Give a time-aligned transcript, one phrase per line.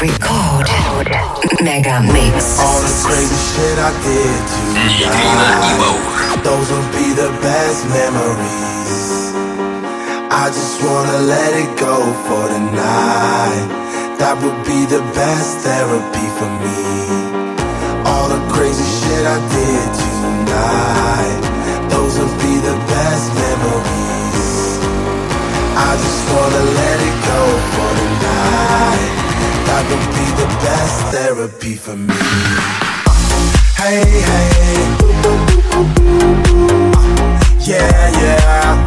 [0.00, 0.64] Record.
[1.60, 2.56] Mega Mix.
[2.58, 6.40] All the crazy shit I did tonight.
[6.42, 9.36] Those will be the best memories.
[10.32, 13.68] I just wanna let it go for the night.
[14.16, 16.80] That would be the best therapy for me.
[18.08, 21.40] All the crazy shit I did tonight.
[21.92, 24.80] Those will be the best memories.
[25.76, 27.42] I just wanna let it go
[27.74, 29.09] for the night.
[29.66, 32.14] That would be the best therapy for me.
[33.76, 34.80] Hey, hey.
[37.60, 38.84] Yeah, yeah.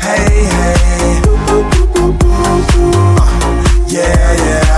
[0.00, 1.22] Hey, hey.
[3.88, 4.69] Yeah, yeah.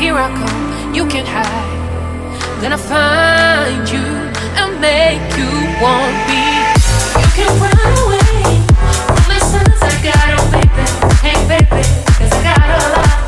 [0.00, 0.94] Here I come.
[0.94, 1.76] You can't hide.
[2.62, 4.06] Gonna find you
[4.60, 5.50] and make you
[5.84, 6.44] want me.
[7.20, 8.64] You can run away
[9.12, 10.84] from the sons I got, oh baby.
[11.24, 11.84] Hey baby,
[12.16, 13.19] 'cause I got a lot,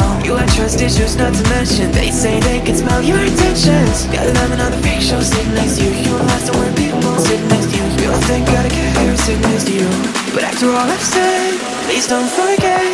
[0.00, 0.24] wrong.
[0.24, 4.06] You like trust issues, not to mention they say they can smell your intentions.
[4.08, 5.92] Got a diamond on the fake show sitting next to you.
[5.92, 7.86] You don't to when people sit next to you.
[8.00, 9.88] You don't think I care sitting next to you.
[10.34, 12.84] But after all I've said, please don't forget.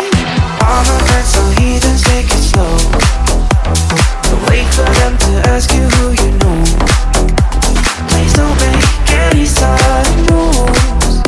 [0.66, 2.76] All my friends are heathens, take it slow.
[4.26, 6.58] Don't wait for them to ask you who you know.
[8.10, 8.84] Please don't make
[9.28, 11.22] any sudden moves.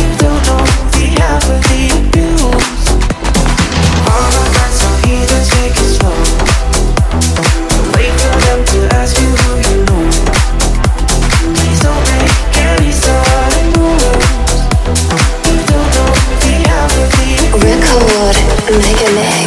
[0.00, 0.62] You don't know
[0.96, 1.63] the average.
[18.74, 19.43] Make Mega Mix.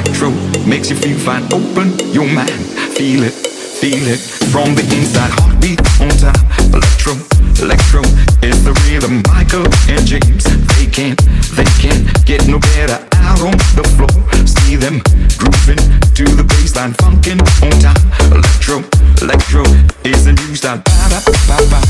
[0.00, 0.30] electro
[0.66, 1.44] makes you feel fine.
[1.52, 2.60] Open your mind,
[2.96, 5.30] feel it, feel it from the inside.
[5.36, 6.40] Heartbeat on time.
[6.72, 7.12] electro,
[7.60, 8.00] electro
[8.40, 9.20] is the rhythm.
[9.28, 10.44] Michael and James,
[10.76, 11.20] they can't,
[11.52, 12.96] they can't get no better.
[13.20, 14.08] Out on the floor,
[14.46, 15.00] see them
[15.36, 15.80] grooving
[16.16, 18.00] to the bassline, funkin' on time.
[18.32, 18.80] Electro,
[19.20, 19.62] electro
[20.04, 20.80] is the new style.
[20.80, 21.80] Ba da ba ba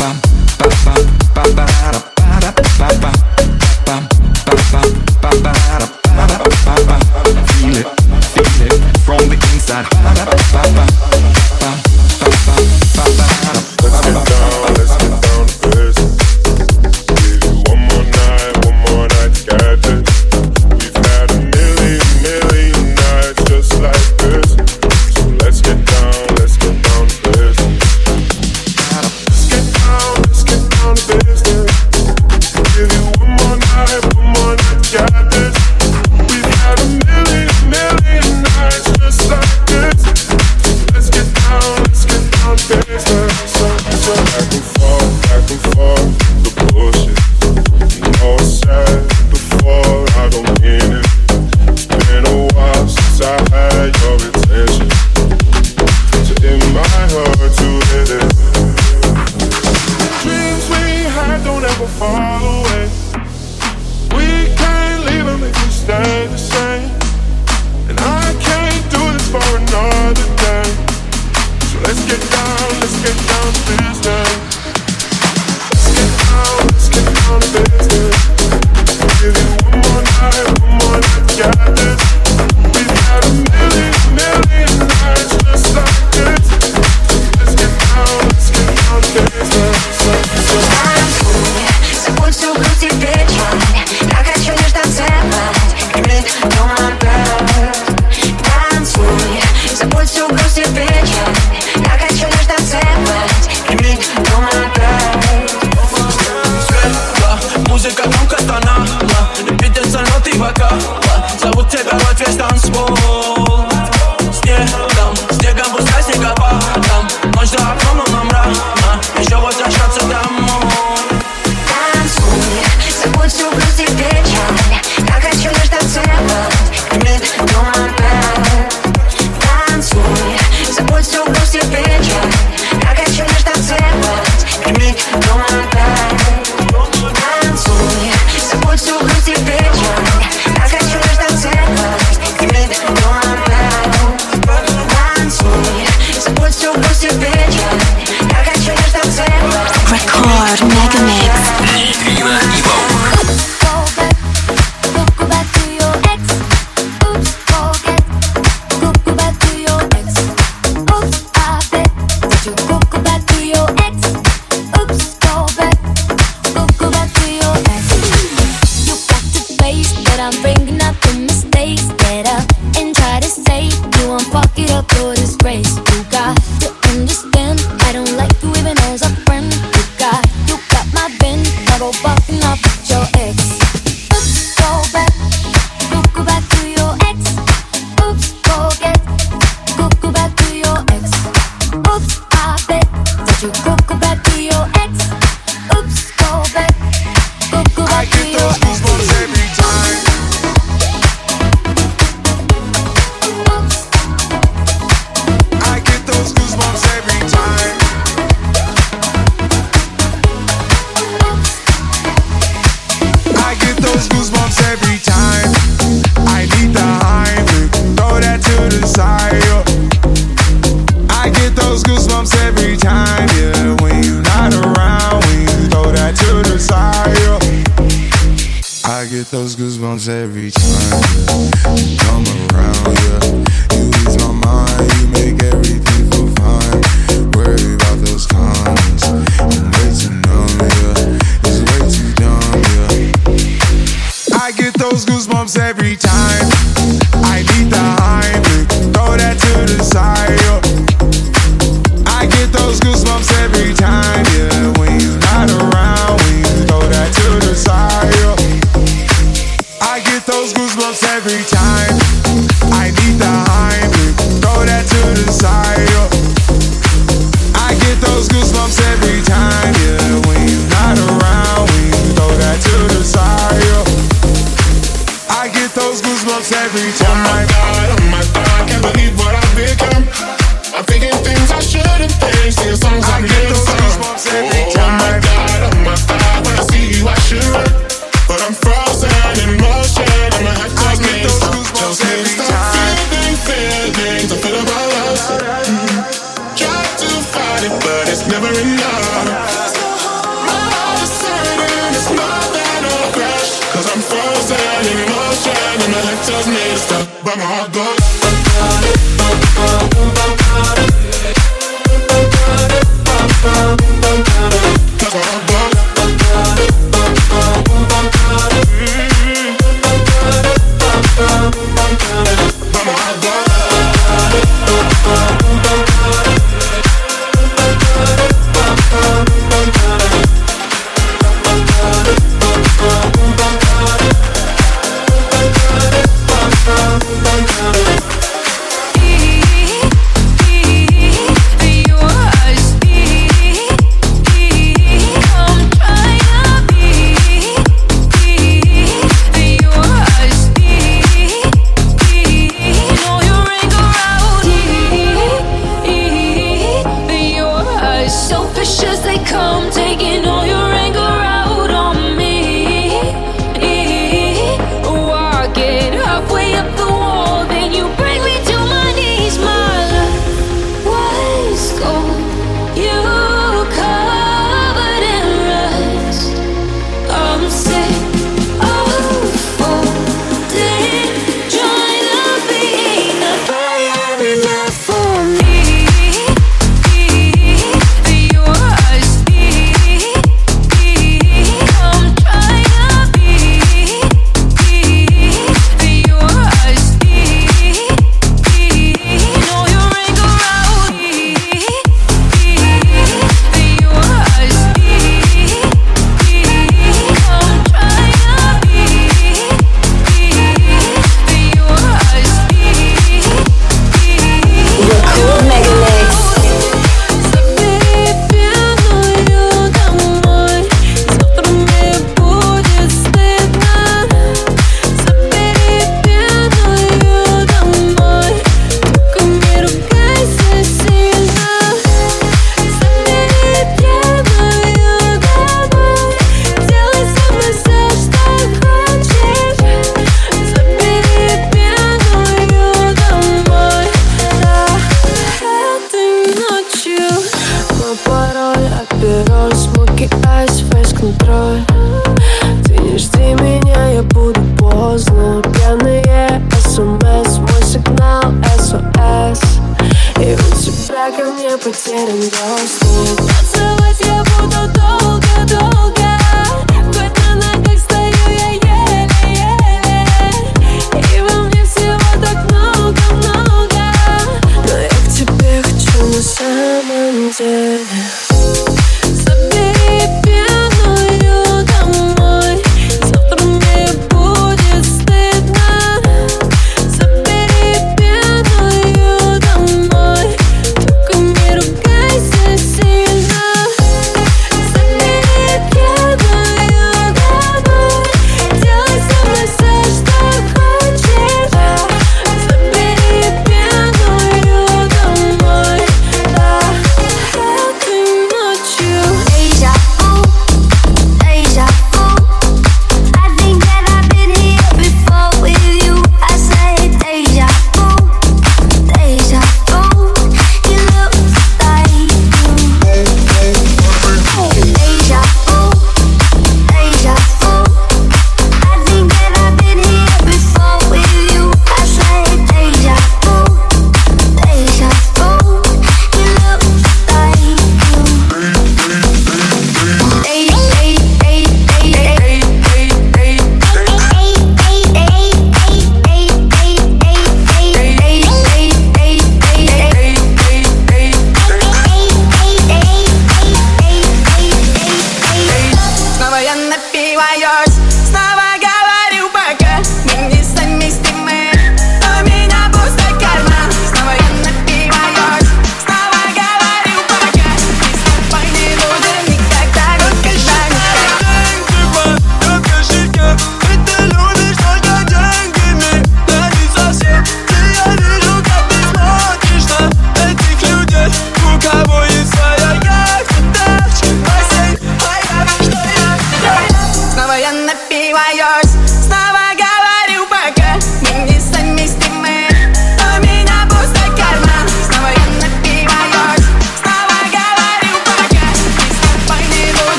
[0.00, 0.10] ba ba
[0.84, 0.94] ba
[1.34, 3.12] ba ba da ba da ba ba
[3.84, 4.00] ba ba
[4.56, 4.80] ba ba
[5.20, 5.82] ba ba ba
[6.16, 6.83] ba ba ba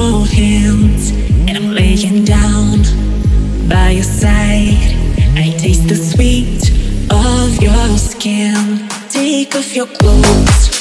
[0.00, 1.10] your hands,
[1.46, 2.82] and I'm laying down
[3.68, 4.94] by your side.
[5.36, 6.62] I taste the sweet
[7.10, 8.88] of your skin.
[9.08, 10.79] Take off your clothes.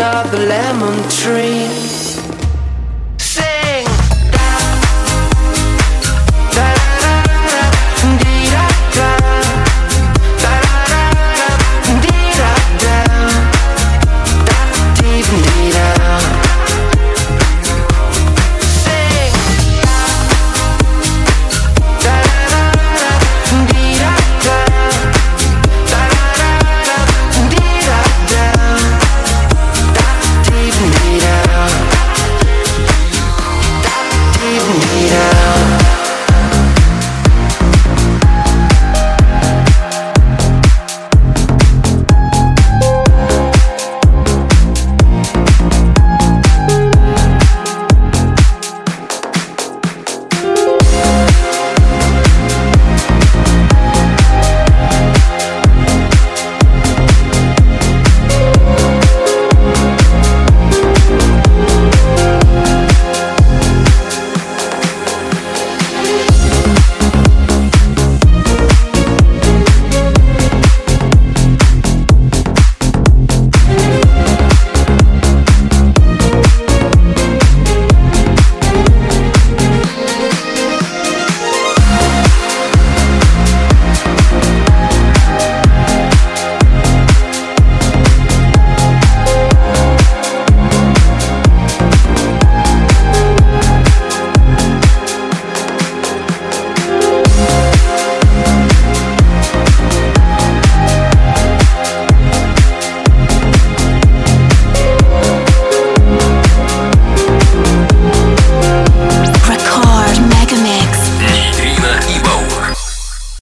[0.00, 2.09] Just another lemon tree.